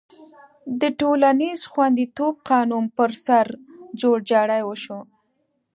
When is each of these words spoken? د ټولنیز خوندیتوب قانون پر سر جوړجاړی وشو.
د 0.81 0.83
ټولنیز 0.99 1.59
خوندیتوب 1.71 2.35
قانون 2.51 2.85
پر 2.97 3.11
سر 3.25 3.47
جوړجاړی 4.01 4.61
وشو. 4.65 4.99